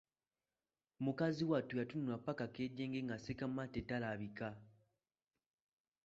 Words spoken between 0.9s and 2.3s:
Mukazi wattu yatunula